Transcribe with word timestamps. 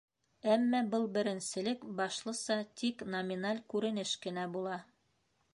Әммә 0.53 0.79
был 0.93 1.05
беренселек, 1.17 1.85
башлыса, 2.01 2.59
тик 2.83 3.07
номиналь 3.17 3.63
күренеш 3.75 4.19
кенә 4.27 4.51
була. 4.57 4.83